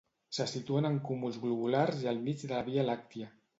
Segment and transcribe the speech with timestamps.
[0.37, 3.33] Se situen en cúmuls globulars i al mig de la Via Làctia.